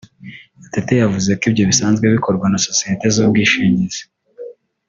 [0.61, 4.01] Gatete yavuze ko ibyo bisanzwe bikorwa na sosiyete z’ubwishingizi